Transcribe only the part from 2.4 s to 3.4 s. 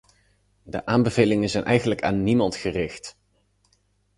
gericht.